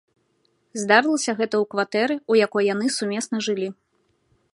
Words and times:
Здарылася 0.83 1.35
гэта 1.41 1.55
ў 1.59 1.65
кватэры, 1.73 2.15
у 2.31 2.39
якой 2.45 2.63
яны 2.73 2.87
сумесна 2.97 3.37
жылі. 3.49 3.67